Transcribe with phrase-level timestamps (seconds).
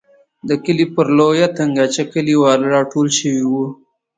[0.47, 3.65] د کلي پر لویه تنګاچه کلیوال را ټول شوي وو.